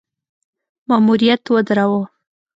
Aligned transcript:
ماموریت 0.87 1.43
ودراوه. 1.53 2.03